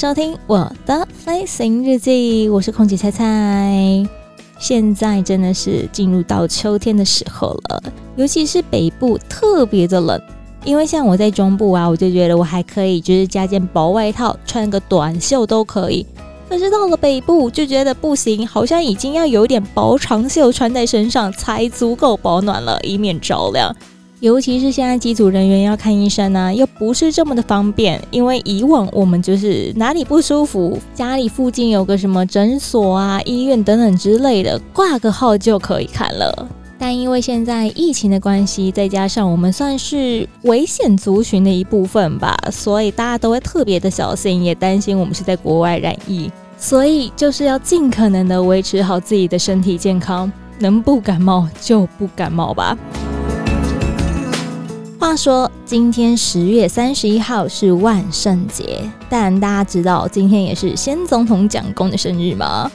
[0.00, 4.02] 收听我的飞行日记，我是空姐菜菜。
[4.58, 7.82] 现在真的是进入到秋天的时候了，
[8.16, 10.18] 尤其是北部特别的冷。
[10.64, 16.06] 因为像我在中部啊，我就觉得我还可以，就是加件薄外套，穿个短袖都可以。
[16.48, 23.76] 可是到了北部就觉得不行，好像已经要有点薄长袖穿在身上才足够保暖了，以免着凉。
[24.20, 27.98] 尤其是现在机组人员要看医生呢、又不是这么的方便。
[28.10, 36.48] 因为以往我们就是哪里不舒服，家里附近有个什么诊所啊、医院等等之类的，挂个号就可以看了。
[36.78, 52.76] 但因为现在疫情的关系，再加上我们算是危险族群的一部分吧，所以大家都会特别的小心，也担心我们是在国外染疫，所以就是要尽可能的维持好自己的身体健康，能不感冒就不感冒吧。
[55.00, 62.70] 话说，今天十月三十一号是万圣节，但大家知道今天也是先总统蒋公的生日吗？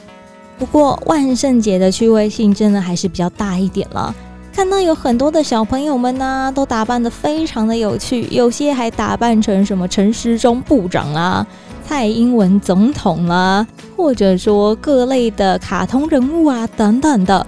[0.58, 4.12] 不过万圣节的趣味性真的还是比较大一点了。
[4.52, 11.46] 看到有很多的小朋友们呢、都打扮得非常的有趣，有些还打扮成什么陈时中部长啊、
[11.86, 17.46] 蔡英文总统啦、啊，或者说各类的卡通人物啊等等的。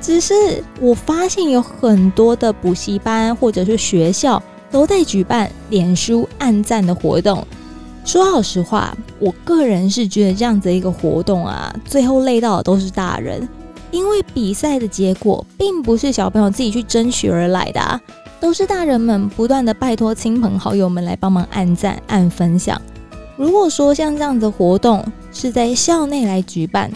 [0.00, 0.34] 只是
[0.80, 7.46] 我发现有很多的补习班或者是学校都在举办脸书按赞的活动。
[8.04, 13.46] 说老实话，我个人是觉得这样子一个活动啊，最后累到的都是大人，
[13.90, 18.00] 因为比赛的结果并不是小朋友自己去争取而来的啊，
[18.40, 22.80] 都是大人们不断的拜托亲朋好友们来帮忙按赞、按分享。
[23.36, 26.90] 如果说像这样子的活动是在校内来举办，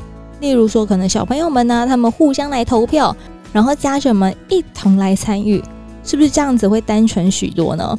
[0.44, 3.16] 例如说，可能小朋友们呢，他们互相来投票，
[3.50, 5.64] 然后家长们一同来参与，
[6.04, 7.98] 是不是这样子会单纯许多呢？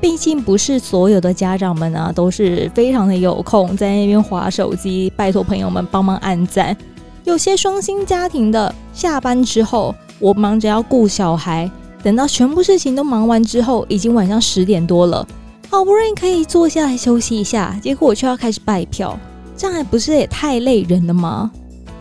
[0.00, 6.76] 毕竟不是所有的家长们啊，都是非常的有空在那边划手机，拜托朋友们帮忙按赞。
[7.24, 11.68] 有些双薪家庭的下班之后，我忙着要顾小孩，
[12.00, 15.26] 等到全部事情都忙完之后，已经晚上十点多了，
[15.68, 19.18] 好不容易可以坐下来休息一下，结果我却要开始拜票，
[19.56, 21.50] 这样还不是也太累人了吗？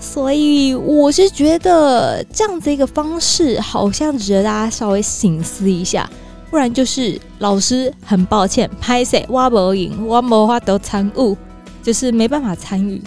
[0.01, 6.09] 所以我是觉得这样子一个方式，好像值得大家稍微省思一下，
[6.50, 11.38] 不然就是老师很抱歉，拍谢我没赢，我没法都参与，
[11.84, 13.00] 就是没办法参与。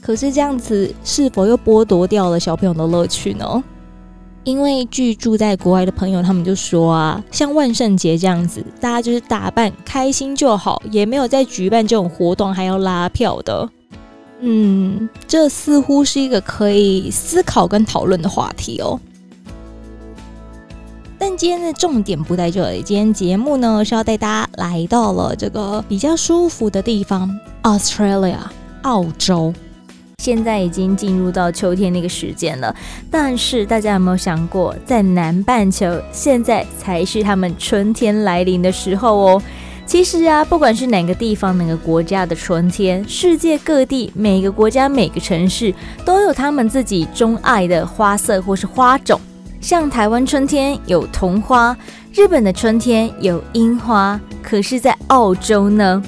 [0.00, 3.62] 可是这样子是否又剥夺掉了小朋友的乐趣呢？
[4.42, 13.70] 因为据住在国外的朋友他们就说啊，像万圣节这样子，大家就是打扮开心就好，也没有在举办这种活动还要拉票的。
[14.44, 18.98] 嗯，这似乎是一个可以思考跟讨论的话题哦。
[21.16, 27.30] 但今天的重点不在这里，今天节目呢是要带大家来到了这个比较舒服的地方
[27.62, 28.38] ——Australia，
[28.82, 29.54] 澳洲。
[30.18, 32.74] 现在已经进入到秋天那个时间了，
[33.10, 39.42] 但是大家有没有想过，在南半球现在才是他们春天来临的时候哦？
[39.84, 49.20] 其实啊，不管是哪个地方、哪个国家的春天，世界各地每个国家、每个城市都有他们自己钟爱的花色或是花种。
[49.60, 51.76] 像台湾春天有桐花，
[52.14, 54.18] 日本的春天有樱花。
[54.42, 56.02] 可是，在澳洲呢，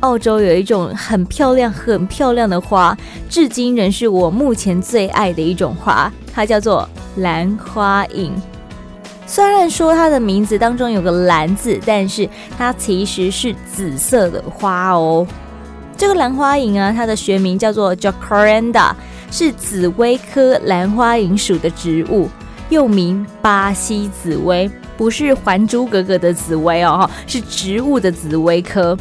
[0.00, 2.96] 澳洲有一种很漂亮、很漂亮的花，
[3.30, 8.34] 至今仍是我目前最爱的一种花，它叫做兰花影。
[9.26, 12.28] 虽然说它的名字当中有个“兰”字，但是
[12.58, 15.26] 它其实是紫色的花哦。
[15.96, 18.92] 这个兰花楹啊，它的学名叫做 Jacaranda，
[19.30, 22.28] 是紫葳科兰花楹属的植物，
[22.68, 28.98] 又名巴西紫葳，不是《还珠格格》的紫薇哦，是植物的紫葳科。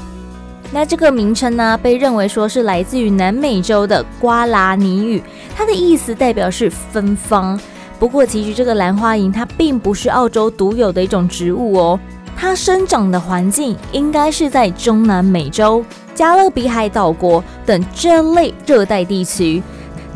[0.71, 5.21] 那这个名称呢，被认为说是来自于南美洲的瓜拉尼语，
[5.55, 7.59] 它的意思代表是芬芳。
[8.01, 11.99] 不过，其实这个兰花楹它并不是澳洲独有的一种植物哦，
[12.35, 19.61] 它生长的环境应该是在中南美洲、加勒比海岛国等这类热带地区，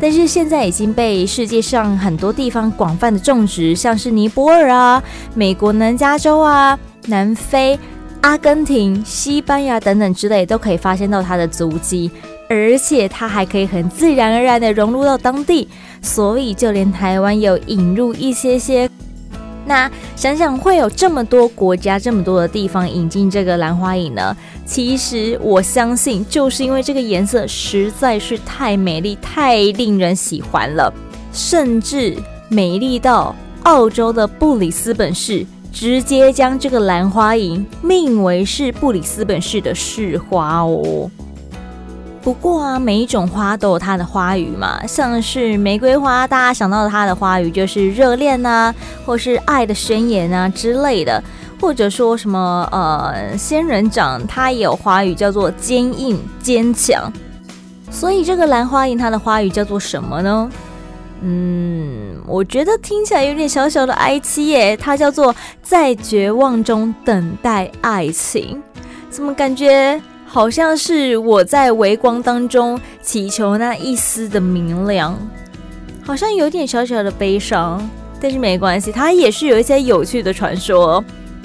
[0.00, 5.00] 但是现在已经被世界上很多地方广泛的种植，像是尼泊尔啊、
[5.34, 7.78] 美国南加州啊、南非、
[8.22, 12.10] 阿根廷、西班牙等等之类都可以发现到它的足迹，
[12.48, 15.68] 而且它还可以很自然而然的融入到当地，
[16.00, 18.88] 所以就连台湾有引入一些些。
[19.68, 24.36] 那想想会有这么多国家、这么多的地方引进这个兰花楹呢？
[24.64, 30.92] 其实我相信，就是因为这个颜色实在是太美丽、太令人喜欢了，
[31.32, 32.16] 甚至
[32.48, 33.34] 美丽到
[33.64, 41.10] 澳洲的布里斯本市直接将这个兰花楹命为是布里斯本市的市花哦。
[42.26, 48.74] 不过啊，每一种花都有它的花语嘛，像是玫瑰花，大家想到它的花语就是热恋呐，
[49.04, 51.22] 或是爱的宣言啊之类的，
[51.60, 57.12] 或者说什么呃仙人掌，它也有花语叫做坚硬坚强。
[57.92, 60.50] 所以这个兰花楹它的花语叫做什么呢？
[61.20, 65.32] 嗯，我觉得听起来有点小小的哀戚耶，它叫做
[65.62, 68.60] 在绝望中等待爱情，
[69.10, 70.02] 怎么感觉？
[70.36, 75.18] 好像是我在微光当中祈求那一丝的明亮，
[76.04, 77.88] 好像有点小小的悲伤，
[78.20, 81.02] 但是没关系，它也是有一些有趣的传说。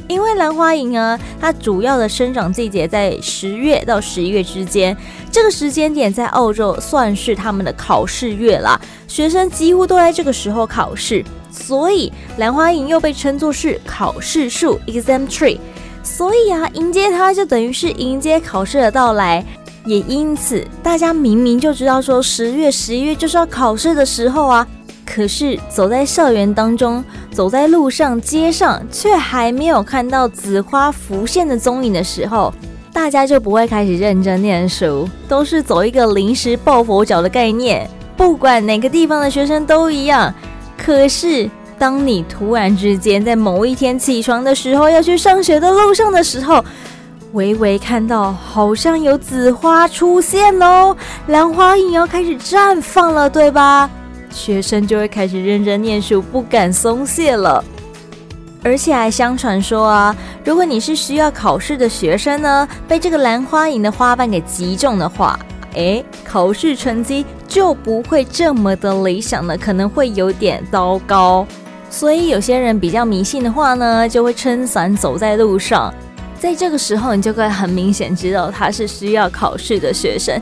[0.09, 4.95] 因为兰花楹啊，它主要的生长季节在十月到十一月之间，
[5.31, 8.77] 这个时间点在澳洲算是他们的考试月啦，
[9.07, 15.57] 学生几乎都在这个时候考试，所以兰花楹又被称作是考试树 （exam tree）。
[16.03, 19.43] 所以啊，迎接它就等于是迎接考试的到来，
[19.85, 24.67] 也因此大家明明就知道说十月、十一月就是要考试的时候啊，
[25.05, 32.53] 可是走在校园当中，走在路上、街上，却还没有看到紫花浮现的踪影的时候，
[32.91, 40.33] 大家就不会开始认真念书，都是走一个临时抱佛脚的概念，不管哪个地方的学生都一样。
[40.77, 41.49] 可是。
[41.81, 46.63] 当你突然之间在某一天起床的时候，要去上学的路上的时候，
[47.33, 50.95] 微微看到好像有紫花出现哦，
[51.25, 53.89] 兰花影要开始绽放了，对吧？
[54.29, 57.63] 学生就会开始认真念书，不敢松懈了。
[58.63, 65.39] 而且还相传说啊，如果你是需要考试的学生呢，被这个兰花楹的花瓣给击中的话，
[65.73, 71.43] 诶，考试成绩就不会这么的理想了，可能会有点糟糕。
[71.91, 75.93] 所以有些人比较迷信的话呢，就会撑伞走在路上，
[76.39, 80.41] 在这个时候你就可以很明显知道他是需要考试的学生，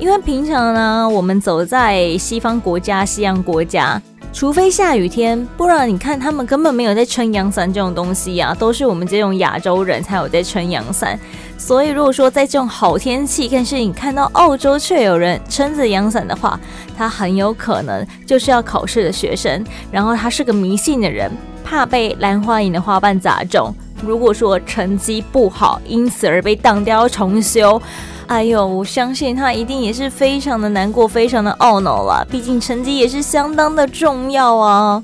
[0.00, 4.02] 因为平常呢，我们走在西方国家、西洋国家。
[4.30, 11.18] 除非下雨天，不然你看他们根本没有在撑阳伞这种东西呀、都是我们这种亚洲人才有在撑阳伞。
[11.58, 16.58] 所以如果说在这种好天气，但是你看到澳洲却有人撑着阳伞的话，
[16.96, 21.30] 他很有可能就是要考试的学生，然后他是个迷信的人，
[21.64, 23.74] 怕被兰花楹的花瓣砸中。
[24.00, 27.82] 如果说成绩不好，因此而被当掉重修。
[28.28, 32.24] 哎呦，我相信他一定也是非常的难过，非常的懊恼了。
[32.30, 35.02] 毕竟成绩也是相当的重要啊。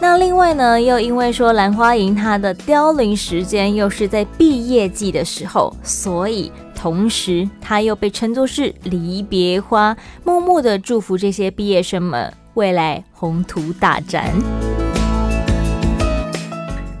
[0.00, 14.30] 那另外呢，又因为说兰花楹它的凋零时间又是在毕业季的时候，所以同时它又被称作是离别花，默默的祝福这些毕业生们未来宏图大展。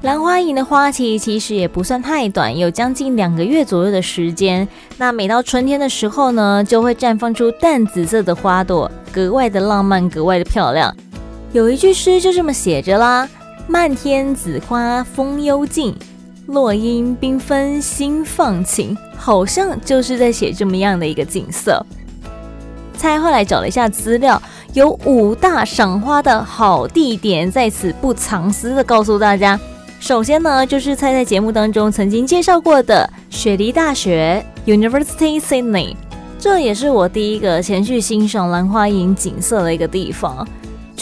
[0.02, 4.66] 兰花楹的花期其实也不算太短，有将近两个月左右的时间。
[4.98, 10.94] 那每到春天的时候呢，就会绽放出淡紫色的花朵，格外的浪漫，格外的漂亮。
[11.54, 13.28] 有一句诗就这么写着啦
[13.68, 15.94] ：“漫天紫花风幽静，
[16.48, 21.80] 落英缤纷心放晴。”好像就是在写这么样的一个景色。
[22.96, 24.42] 猜后来找了一下资料，
[24.72, 29.58] 有五大赏花的好地点，在此不藏私的告诉大家。
[30.00, 35.94] 首先呢，就是猜在节目当中曾经介绍过的雪梨大学 University Sydney，
[36.36, 40.44] 这也是我第一个前去欣赏兰花楹景色的一个地方。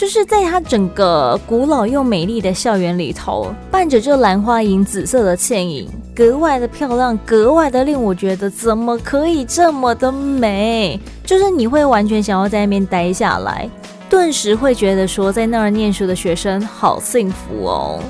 [0.03, 10.99] 就是在它整个古老又美丽的校园里头，伴着这兰花银紫色的倩影，格外的漂亮，格外的令我觉得怎么可以这么的美？
[11.23, 13.69] 就是你会完全想要在那边待下来，
[14.09, 18.01] 顿时会觉得说，在那儿念书的学生好幸福哦。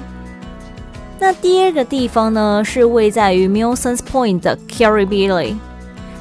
[1.19, 5.55] 那第二个地方呢，是位在于 Milsons Point 的 Kirribilli。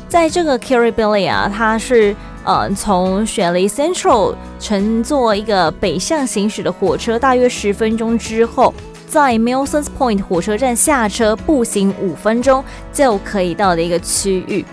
[0.06, 8.72] 在这个 Kirribilli 啊，它是呃从雪梨 Central 乘坐一个北向行驶的火车，大约十分钟之后，
[9.08, 14.64] 在 Milsons Point 火车站下车，步行五分钟就可以到的一个区域。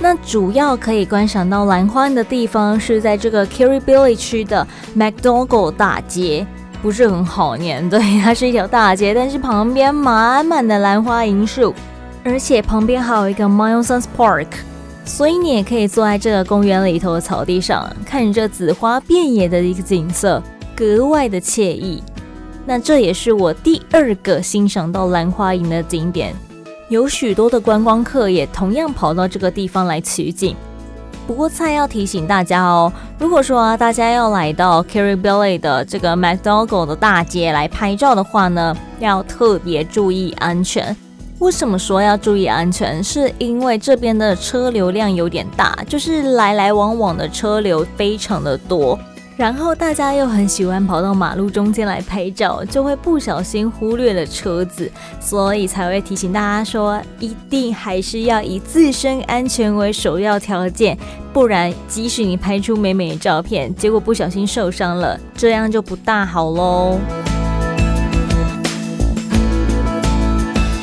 [0.00, 6.46] 那主要可以观赏到兰花的地方是在这个 Kirribilli 区的 McDougall 大街。
[6.82, 7.86] 不是很好念。
[7.90, 11.74] 对，它是一条大街，但是旁边满满的兰花银树，
[12.24, 14.46] 而且旁边还有一个 Milsons Park，
[15.10, 20.40] 所以你也可以坐在这个公园里头的草地上，看着紫花遍野的一个景色，
[20.74, 22.00] 格外的惬意。
[22.64, 26.32] 那这也是我第二个欣赏到兰花楹的景点，
[26.88, 30.54] 有许多的观光客也同样跑到这个地方来取景。
[31.26, 40.96] 不过，菜要提醒大家哦，如果说啊，大家要来到 Kirribilli 的这个 McDougal 的大街来拍照的话呢，要特别注意安全。
[41.40, 43.02] 为什么说要注意安全？
[43.02, 48.98] 是因为这边的车流量有点大，就是来来往往的车流非常的多。
[49.38, 60.96] 然后大家又很喜欢跑到马路中间来拍照，就会不小心忽略了车子，所以才会提醒大家说，一定还是要以自身安全为首要条件，
[61.32, 66.98] 不然即使你拍出美美的照片，结果不小心受伤了，这样就不大好喽。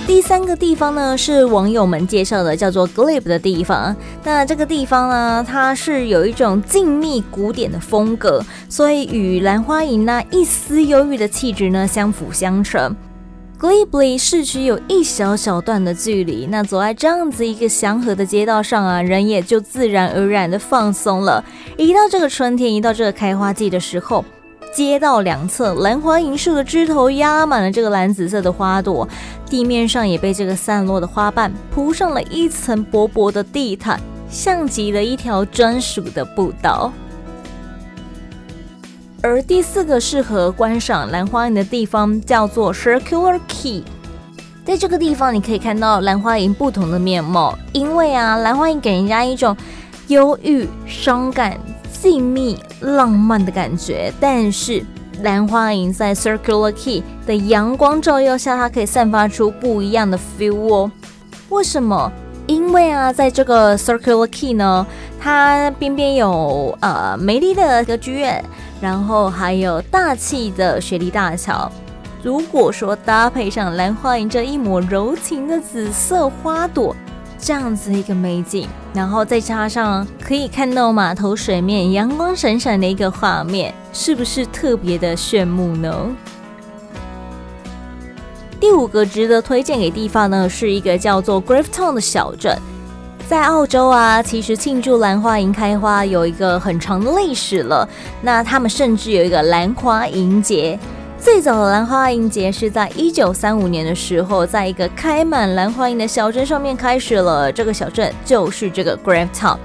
[0.08, 3.94] 第三个地方呢，是网友们介绍的，叫做 Glebe 的地方。
[4.24, 12.96] 那这个地方呢，它是有一种静谧古典的风格，所以与兰花楹那一丝忧郁的气质呢相辅相成。
[13.60, 21.44] Glebe 离市区有一小小段的距离，那走在这样子一个祥和的街道上啊，人也就自然而然的放松了。
[21.76, 24.24] 一到这个春天，一到这个开花季的时候。
[24.78, 29.10] 街道两侧兰花楹树的枝头压满了这个蓝紫色的花朵，
[29.50, 36.94] 地面上也被这个散落的花瓣铺上了一层薄薄的地毯，像极了一条专属的步道。
[39.24, 43.84] 而第四个适合观赏兰花楹的地方叫做 Circular Key，
[44.64, 49.58] 在这个地方你可以看到兰花楹不同的面貌，因为啊，兰花楹给人家一种
[50.10, 51.60] 忧郁、伤感。
[52.02, 54.82] 静谧浪漫的感觉，但是
[55.24, 60.92] 兰花楹在 Circular key 的阳光照耀下，它可以散发出不一样的 feel 哦。
[61.50, 62.10] 为什么？
[62.46, 64.88] 因为啊，在这个 Circular key 呢，
[65.20, 68.42] 它边边有呃美丽的歌剧院，
[68.80, 71.70] 然后还有大气的雪梨大桥。
[72.24, 76.96] 如果说搭配上兰花楹这一抹柔情的紫色花朵。
[77.40, 85.96] 这样子一个美景，然后再加上可以看到码头水面阳光闪闪的一个画面，是不是特别的炫目呢？
[88.60, 92.60] 第五个值得推荐给地方呢，是一个叫做 Gravetown 的小镇，
[93.30, 97.88] 在澳洲啊，其实庆祝兰花楹开花有一个很长的历史了。
[98.24, 100.78] 那他们甚至有一个兰花楹节。
[101.20, 107.52] 最早的兰花楹节是在一九三五年的时候，在一个开满兰花楹的小镇上面开始了。
[107.52, 109.58] 这个小镇就是这个 Gravetown，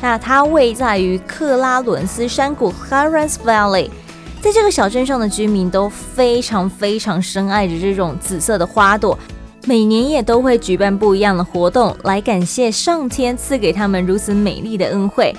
[0.00, 3.90] 那它位在于克拉伦斯山谷 Clarence Valley。
[4.40, 9.18] 在这个小镇上的居民都非常非常深爱着这种紫色的花朵，
[9.66, 15.34] 每年也都会举办不一样的活动来感谢上天赐给他们如此美丽的恩惠。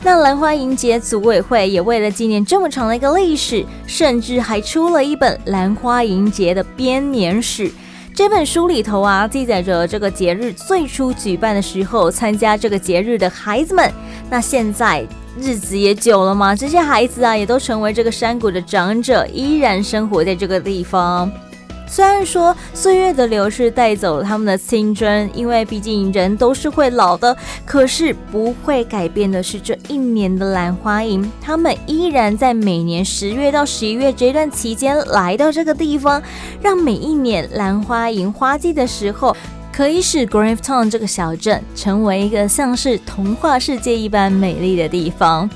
[0.00, 7.70] 那兰花迎节组委会也为了纪念这么长的一个历史，甚至还出了一本兰花迎节的编年史。
[8.14, 13.92] 这本书里头啊，记载着这个节日最初举办的时候，参加这个节日的孩子们。
[14.30, 15.06] 那现在
[15.38, 21.30] 日子也久了嘛，这些孩子啊，也都成为这个山谷的长者，依然生活在这个地方。
[21.88, 36.22] 虽然说岁月的流逝带走了他们的青春，因为毕竟人都是会老的，可是不会改变的是这一年的兰花营，他们依然在每年十月到十一月这段期间来到这个地方，
[36.60, 39.34] 让每一年兰花楹花季的时候，
[39.72, 45.48] 可以使 Gravetown 这个小镇成为一个像是童话世界一般美丽的地方。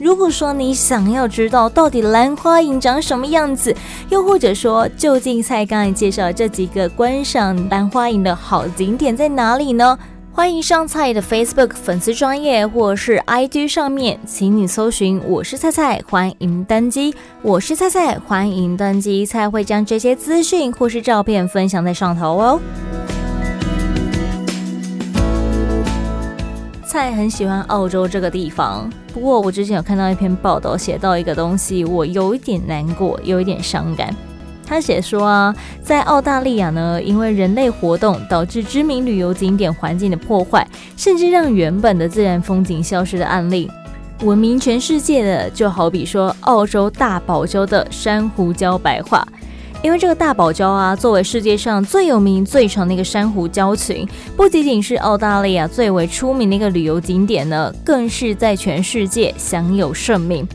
[0.00, 3.76] 如果说你想要知道到底兰花楹长什么样子，
[4.08, 9.98] 又或者说究竟菜刚才介绍这几个观赏兰花楹的好景点在哪里呢？
[10.32, 17.14] 欢迎上菜的 Facebook 粉丝专页或是 IG 上面，请你搜寻“我是菜菜”，欢迎登机。
[17.42, 19.26] 我是菜菜，欢迎登机。
[19.26, 22.60] 菜会将这些资讯或是照片分享在上头哦。
[26.90, 34.12] 菜很喜欢澳洲这个地方，不过我之前有看到一篇报道，写到一个东西，我有一点难过，有一点伤感。
[34.66, 35.54] 他写说啊，
[35.84, 40.66] 在澳大利亚呢，因为人类活动导致知名旅游景点环境的破坏，
[40.96, 43.70] 甚至让原本的自然风景消失的案例，
[44.24, 49.24] 闻名全世界的，就好比说澳洲大堡礁的珊瑚礁白化。
[49.82, 54.06] 因为这个大堡礁啊，作为世界上最有名、最长的一个珊瑚礁群，
[54.36, 60.46] 不仅仅是澳大利亚最为出名的一个旅游景点呢，更是在全世界享有盛名。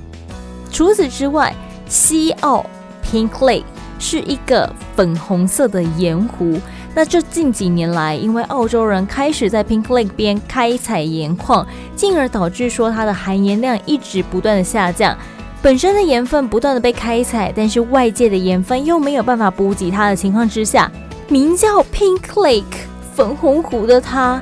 [0.71, 1.55] 除此之外，
[1.87, 2.63] 西澳
[3.03, 3.63] Pink Lake
[3.97, 6.59] 是一个粉红色的盐湖。
[6.93, 11.65] 那这近几年来，因为澳洲人开始在 Pink Lake 边开采盐矿，
[11.95, 15.17] 进而导致说它的含盐量一直不断的下降。
[15.65, 20.91] 本身的盐分不断的被开采，但是外界的盐分又没有办法补给它的情况之下，
[21.27, 22.63] 名叫 Pink Lake
[23.15, 24.39] 粉红湖的它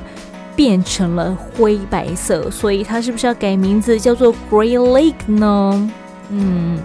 [0.54, 2.50] 变成了灰白色。
[2.50, 5.90] 所以它是不是要改名字叫做 Grey Lake 呢？
[6.28, 6.78] 嗯。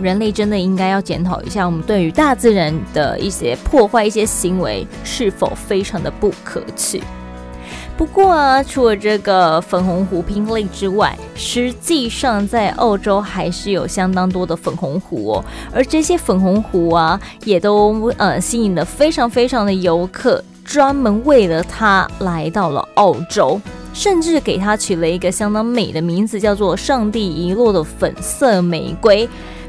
[0.00, 7.02] 人类真的应该要检讨一下，我们对于大自然的一些破坏、一些行为是否非常的不可取。
[7.96, 15.44] 不过啊，除了这个粉红湖 Pink Lake 之外，实际上在澳洲还是有相当多的粉红湖哦。
[15.72, 23.60] 而这些粉红湖啊，也都呃吸引了非常非常的游客，专门为了它来到了澳洲，
[23.94, 29.28] 甚至给它取了一个相当美的名字，叫做“上帝遗落的粉色玫瑰”。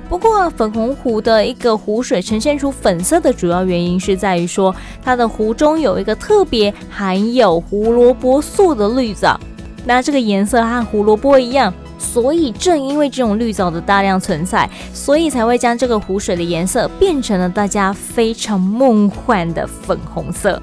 [0.10, 9.40] 不过，粉红湖的一个湖水呈现出粉色的主要原因是在于说，它的湖中有一个特别含有胡萝卜素的绿藻，
[9.86, 20.62] 那这个颜色和胡萝卜一样，所以正因为这种绿藻的大量存在，所以才会将这个湖水的颜色变成了大家非常梦幻的粉红色。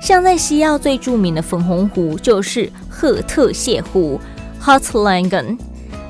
[0.00, 4.20] 像在西澳最著名的粉红湖就是赫特谢湖
[4.62, 5.58] （Hot Lagoon）。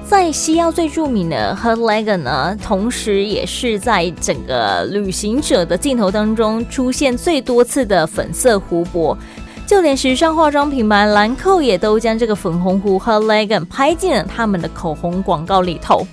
[0.08, 9.14] 在西澳最著名的 Heard Lagoon 呢，同时也是在整个旅行者的镜头当中出现最多次的粉色湖泊，
[9.66, 16.06] 就连时尚化妆品牌兰蔻也都将这个粉红湖 Heard Lagoon 拍进了他们的口红广告里头。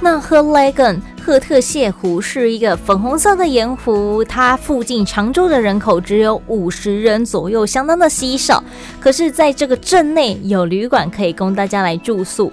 [0.00, 8.64] 那 Heard Lagoon 赫特谢湖是一个粉红色的盐湖，它附近常住的人口只有五十人左右，相当的稀少。
[8.98, 12.50] 可是，在这个镇内有旅馆可以供大家来住宿。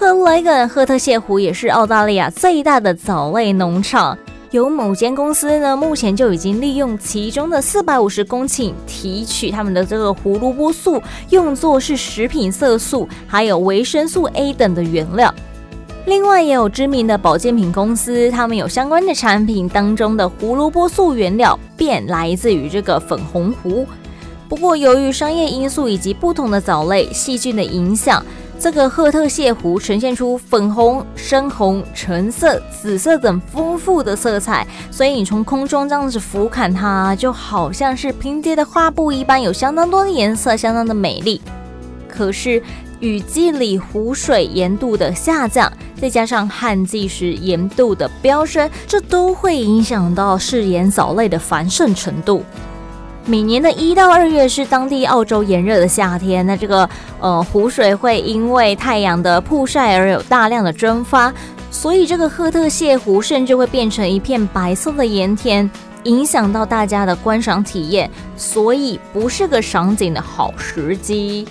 [0.00, 4.16] 赫莱根赫特谢湖也是澳大利亚最大的藻类农场，
[4.50, 15.34] 有某间公司呢，目前就已经利用其中的四百五十公顷提取他们的这个胡萝卜素，用作是食品色素，还有维生素 A 等的原料。
[16.06, 23.86] 另外，也有知名的保健品公司，他们有相关的产品当中的胡萝卜素原料便来自于这个粉红湖。
[24.48, 28.24] 不过，由于商业因素以及不同的藻类细菌的影响。
[28.60, 41.40] 这个赫特谢湖呈现出粉红、深红、橙色、紫色等丰富的色彩，所以你从空中这样子俯瞰它，就好像是拼接的画布一般，有相当多的颜色，相当的美丽。
[42.06, 42.62] 可是
[43.00, 52.44] 雨季里湖水盐度的下降，再加上旱季时盐度的飙升，这都会影响到嗜盐藻类的繁盛程度。
[53.26, 56.88] 每年的一到二月是当地澳洲炎热的夏天，那这个
[57.20, 61.32] 呃湖水会因为太阳的曝晒而有大量的蒸发，
[61.70, 65.70] 所以这个赫特谢湖甚至会变成一片白色的盐田，
[66.04, 71.46] 影响到大家的观赏体验，所以不是个赏景的好时机。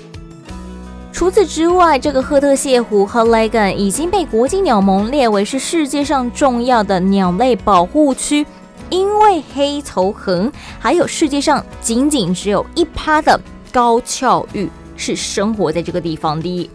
[1.14, 8.46] 除此之外，这个赫特谢湖和雷根已经被国际鸟盟列为是世界上重要的鸟类保护区。
[8.90, 13.40] 因为黑头鴴，还有世界上仅仅只有一趴的
[13.72, 16.70] 高翘玉是生活在这个地方的。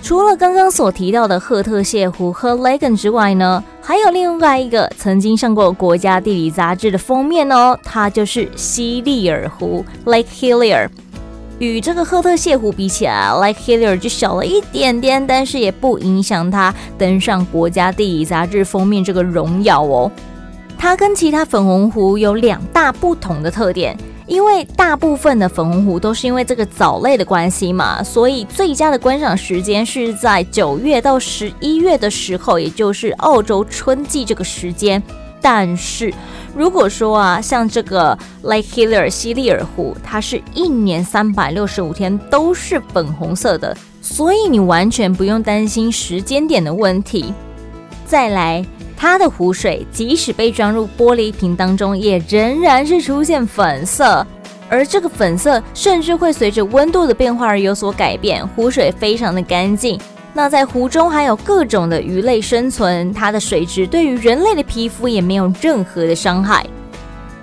[0.00, 10.88] 除了刚刚所提到的赫特谢湖和雷根之外呢，还有另外一个曾经上过国家地理杂志的封面哦，它就是希利尔湖 （Lake Hillier）。
[11.58, 20.10] 与这个赫特谢湖比起来，Lake Hillier 就小了一点点，但是也不影响它登上国家地理杂志封面这个荣耀哦。
[20.78, 35.02] 它跟其他粉红湖有两大不同的特点，因为大部分的粉红湖都是因为这个藻类的关系嘛，所以最佳的观赏时间是在九月到十一月的时候，也就是澳洲春季这个时间。
[35.40, 36.14] 但是
[36.54, 47.34] 如果说啊，像这个 Lake Hiller 西利尔湖，它是一年三百六十五天都是粉红色的，所以你完全不用担心时间点的问题。
[48.06, 48.64] 再来。
[49.00, 54.26] 它的湖水即使被装入玻璃瓶当中，也仍然是出现粉色，
[54.68, 58.46] 而这个粉色甚至会随着温度的变化而有所改变。
[58.48, 60.00] 湖水非常的干净，
[60.34, 66.66] 那在湖中还有各种的鱼类生存，它的水质对于人类的皮肤也没有任何的伤害。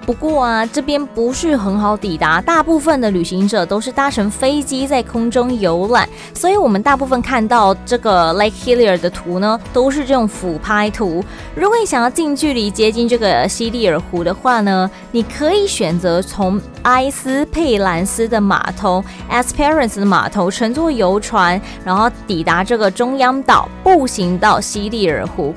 [0.05, 11.25] 不过啊，这边不是很好抵达，大部分的旅行者都是搭乘飞机在空中游览，所以我们大部分看到这个 Lake Hillier 的图呢，都是这种俯拍图。
[11.55, 25.51] 如果你想要近距离接近这个西利尔湖的话呢，你可以选择从埃斯佩兰斯的码头 Esperance 的码头乘坐游船，然后抵达这个中央岛，步行到西利尔湖。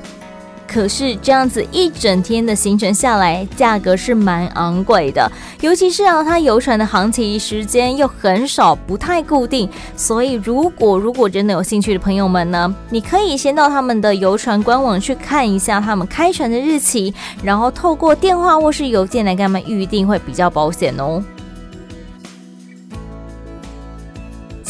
[0.71, 5.29] 可是这样子一整天的行程下来，价格是蛮昂贵的，
[5.61, 9.67] 尤其是啊，它游船的航期时间又很少，不太固定。
[9.97, 21.23] 所以，如果如果真的有兴趣的朋友们呢，你可以先到他们的游船官网去看一下他们开船的日期，然后透过电话或是邮件来跟他们预定，会比较保险哦。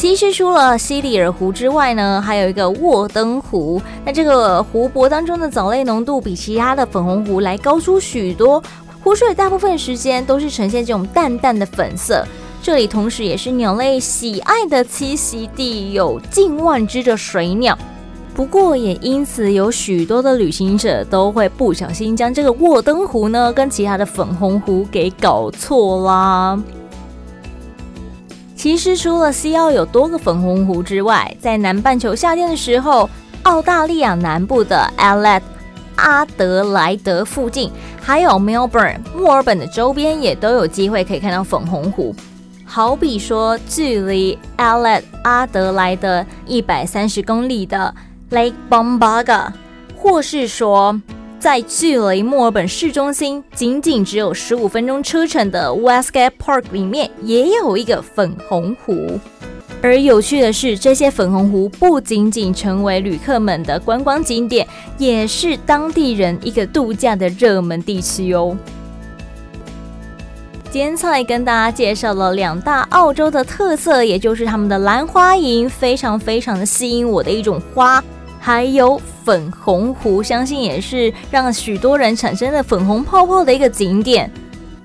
[0.10, 3.80] 其实除了西里尔湖之外呢，还有一个沃登湖。
[4.04, 8.60] 那这个湖泊当中的藻类浓度比其他的粉红湖来高出许多，
[9.04, 12.26] 湖水大部分时间都是呈现这种淡淡的粉色。
[12.60, 17.78] 这里同时也是鸟类喜爱的栖息地，有近万只的水鸟。
[18.34, 26.60] 不过也因此有许多的旅行者都会不小心将这个沃登湖呢跟其他的粉红湖给搞错啦。
[28.60, 33.10] 其实除了西澳有多个粉红湖之外，在南半球夏天的时候，
[33.44, 35.42] 澳大利亚南部的 Alad
[35.96, 42.14] 阿德莱德附近，还有 Melbourne 墨尔本的周边，也都有机会可以看到粉红湖。
[42.66, 47.96] 好比说，距离 Alad 阿德莱德一百三十公里的
[48.30, 49.54] Lake Bombaga，
[49.96, 51.00] 或是说，
[51.40, 59.18] 在距离墨尔本市中心仅仅只有十五分钟车程的 Westgate Park 里面，也有一个粉红湖。
[59.82, 68.58] 而有趣的是，这些粉红湖不仅仅成为旅客们的观光景点，也是当地人一个度假的热门地区哦。
[70.70, 78.04] 今天才跟大家介绍了两大澳洲的特色，也就是他们的兰花楹，非常非常的吸引我的一种花。
[78.40, 84.32] 还有粉红湖，相信也是让许多人产生了粉红泡泡的一个景点。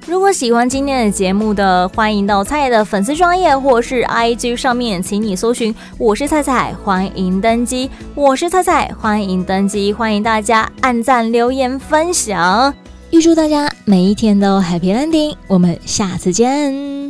[0.06, 7.88] 如果喜欢今天的节目的，欢迎到菜的粉丝专业或是 IG 上面，请你搜寻“我是菜菜”，欢迎登机。
[8.14, 12.74] 我是菜菜，欢迎登机，欢迎大家按赞、留言、分享。
[13.10, 17.03] 预祝大家每一天都 Happy Landing，我们下次见。